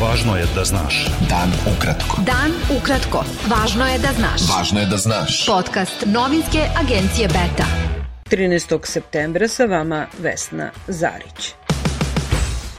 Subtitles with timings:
[0.00, 0.96] Važno je da znaš.
[1.28, 2.20] Dan ukratko.
[2.20, 3.22] Dan ukratko.
[3.48, 4.44] Važno je da znaš.
[4.50, 5.46] Važno je da znaš.
[5.46, 7.64] Podcast novinske agencije Beta.
[8.30, 8.76] 13.
[8.84, 11.54] septembra sa vama Vesna Zarić.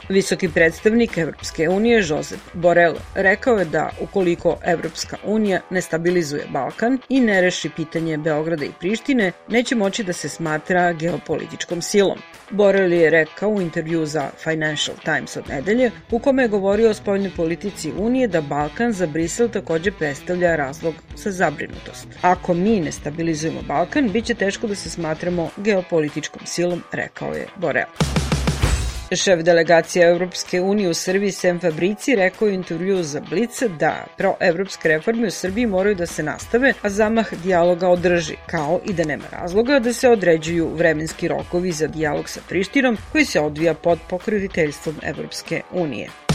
[0.08, 6.98] Visoki predstavnik Evropske unije Josep Borrell rekao je da ukoliko Evropska unija ne stabilizuje Balkan
[7.08, 12.18] i ne reši pitanje Beograda i Prištine, neće moći da se smatra geopolitičkom silom.
[12.50, 16.94] Borrell je rekao u intervju za Financial Times od nedelje, u kome je govorio o
[16.94, 22.06] spoljnoj politici Unije da Balkan za Brisel takođe predstavlja razlog za zabrinutost.
[22.22, 27.46] Ako mi ne stabilizujemo Balkan, bit će teško da se smatramo geopolitičkom silom, rekao je
[27.56, 28.17] Borrell.
[29.16, 34.88] Šef delegacije Evropske unije u Srbiji Sem Fabrici rekao u intervju za Blic da proevropske
[34.88, 39.24] reforme u Srbiji moraju da se nastave, a zamah dijaloga održi, kao i da nema
[39.32, 44.96] razloga da se određuju vremenski rokovi za dijalog sa Prištinom koji se odvija pod pokroviteljstvom
[45.02, 46.27] Evropske unije.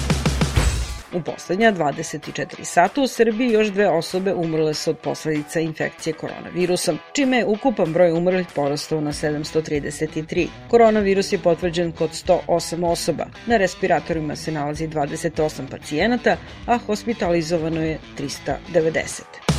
[1.13, 6.99] U poslednja 24 sata u Srbiji još dve osobe umrle su od posledica infekcije koronavirusom,
[7.13, 10.47] čime je ukupan broj umrlih porastao na 733.
[10.69, 13.25] Koronavirus je potvrđen kod 108 osoba.
[13.45, 19.52] Na respiratorima se nalazi 28 pacijenata, a hospitalizovano je 390.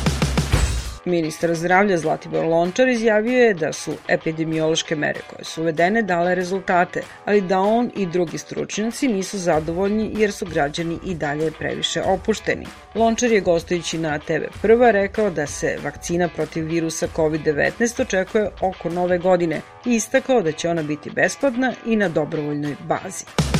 [1.05, 7.01] Ministar zdravlja Zlatibor Lončar izjavio je da su epidemiološke mere koje su uvedene dale rezultate,
[7.25, 12.65] ali da on i drugi stručnjaci nisu zadovoljni jer su građani i dalje previše opušteni.
[12.95, 18.89] Lončar je gostujući na TV Prva rekao da se vakcina protiv virusa COVID-19 očekuje oko
[18.89, 23.54] nove godine i istakao da će ona biti besplatna i na dobrovoljnoj bazi.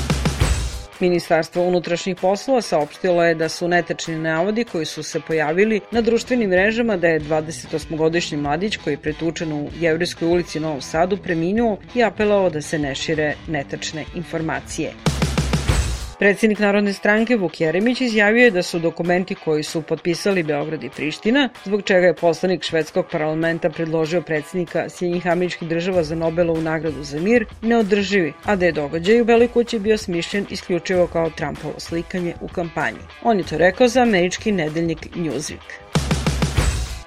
[0.99, 6.49] Ministarstvo unutrašnjih poslova saopštilo je da su netečni navodi koji su se pojavili na društvenim
[6.49, 11.77] mrežama da je 28-godišnji mladić koji je pretučen u Jevrijskoj ulici u Novom Sadu preminuo
[11.95, 15.14] i apelao da se ne šire netačne informacije.
[16.19, 20.89] Predsednik Narodne stranke Vuk Jeremić izjavio je da su dokumenti koji su potpisali Beograd i
[20.89, 27.03] Priština, zbog čega je poslanik švedskog parlamenta predložio predsednika Sjednjih američkih država za Nobelovu nagradu
[27.03, 31.73] za mir, neodrživi, a da je događaj u Beloj kući bio smišljen isključivo kao Trumpovo
[31.77, 32.99] slikanje u kampanji.
[33.23, 35.84] On je to rekao za američki nedeljnik Newsweek.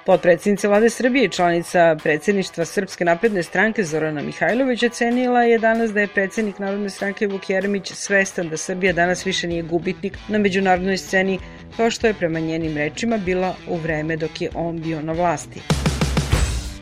[0.09, 6.01] Potpredsednica vlade Srbije i članica predsedništva Srpske napredne stranke Zorana Mihajlović ocenila je danas da
[6.01, 10.97] je predsednik Narodne stranke Vuk Jeremić svestan da Srbija danas više nije gubitnik na međunarodnoj
[10.97, 11.39] sceni
[11.77, 15.61] kao što je prema njenim rečima bila u vreme dok je on bio na vlasti.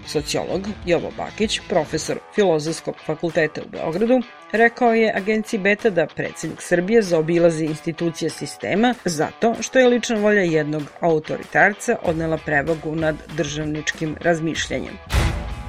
[0.07, 4.21] Sociolog Jovo Bakić, profesor Filozofskog fakulteta u Beogradu,
[4.51, 10.41] rekao je agenciji Beta da predsednik Srbije zaobilazi institucije sistema zato što je lična volja
[10.41, 14.93] jednog autoritarca odnela prevagu nad državničkim razmišljanjem.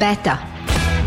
[0.01, 0.58] Beta.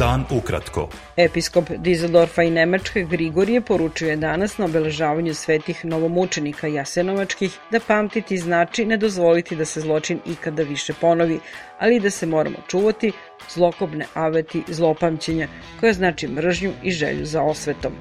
[0.02, 0.90] Dan ukratko.
[1.18, 8.38] Episkop Dizeldorfa i Nemačke Grigorije poručio je danas na obeležavanju svetih novomučenika Jasenovačkih da pamtiti
[8.38, 11.40] znači ne dozvoliti da se zločin ikada više ponovi,
[11.80, 13.12] ali da se moramo čuvati
[13.50, 15.48] zlokobne aveti zlopamćenja
[15.80, 17.94] koja znači mržnju i želju za osvetom.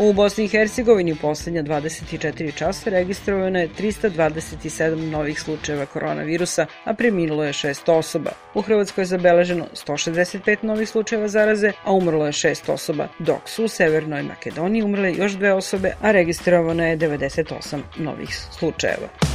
[0.00, 6.94] U Bosni i Hercegovini u poslednja 24 časa registrovano je 327 novih slučajeva koronavirusa, a
[6.94, 8.30] preminulo je 6 osoba.
[8.54, 13.64] U Hrvatskoj je zabeleženo 165 novih slučajeva zaraze, a umrlo je 6 osoba, dok su
[13.64, 19.27] u Severnoj Makedoniji umrle još dve osobe, a registrovano je 98 novih slučajeva.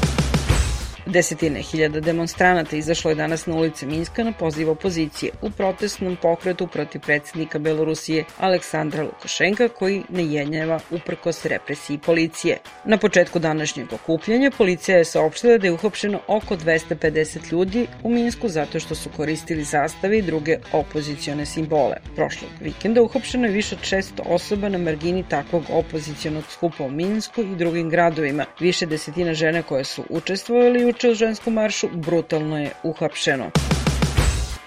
[1.06, 6.68] Desetine hiljada demonstranata izašlo je danas na ulice Minska na poziv opozicije u protestnom pokretu
[6.68, 12.58] protiv predsednika Belorusije Aleksandra Lukašenka koji ne jenjeva uprkos represiji policije.
[12.86, 18.50] Na početku današnjeg okupljanja policija je saopštila da je uhopšeno oko 250 ljudi u Minsku
[18.50, 21.96] zato što su koristili zastave i druge opozicione simbole.
[22.16, 27.42] Prošlog vikenda uhopšeno je više od 600 osoba na margini takvog opozicionog skupa u Minsku
[27.42, 28.46] i drugim gradovima.
[28.60, 33.52] Više desetina žena koje su učestvovali u juče u ženskom maršu brutalno je uhapšeno.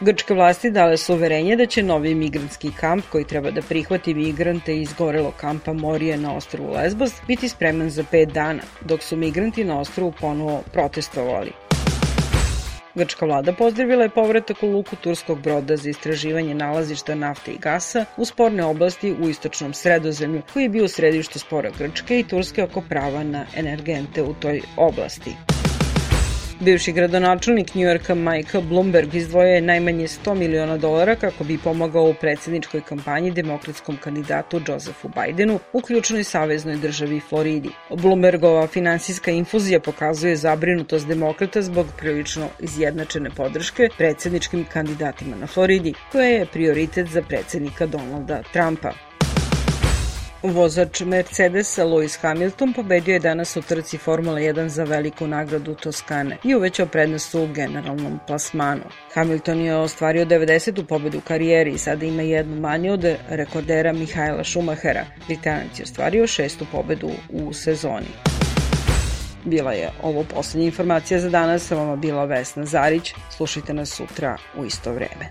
[0.00, 4.76] Grčke vlasti dale su uverenje da će novi migrantski kamp koji treba da prihvati migrante
[4.76, 9.64] iz gorelog kampa Morije na ostrovu Lesbos biti spreman za 5 dana, dok su migranti
[9.64, 11.52] na ostrovu ponovo protestovali.
[12.96, 18.04] Grčka vlada pozdravila je povratak u luku turskog broda za istraživanje nalazišta nafte i gasa
[18.16, 22.62] u sporne oblasti u istočnom sredozemlju, koji je bio u središtu spora Grčke i Turske
[22.62, 25.55] oko prava na energente u toj oblasti.
[26.60, 32.14] Bivši gradonačelnik Njujorka Michael Bloomberg izdvojio je najmanje 100 miliona dolara kako bi pomogao u
[32.14, 37.70] predsedničkoj kampanji demokratskom kandidatu Josephu Bidenu u ključnoj saveznoj državi Floridi.
[37.90, 46.28] Bloombergova finansijska infuzija pokazuje zabrinutost demokrata zbog prilično izjednačene podrške predsedničkim kandidatima na Floridi, koja
[46.28, 49.05] je prioritet za predsednika Donalda Trumpa.
[50.52, 56.36] Vozač Mercedesa Lewis Hamilton pobedio je danas u trci Formula 1 za veliku nagradu Toskane
[56.44, 58.82] i uvećao prednost u generalnom plasmanu.
[59.14, 60.84] Hamilton je ostvario 90.
[60.86, 65.04] pobedu u karijeri i sada ima jednu manje od rekordera Mihajla Schumachera.
[65.26, 68.12] Britanac je ostvario šestu pobedu u sezoni.
[69.44, 73.14] Bila je ovo poslednja informacija za danas, sa vama bila Vesna Zarić.
[73.36, 75.30] Slušajte nas sutra u isto vreme.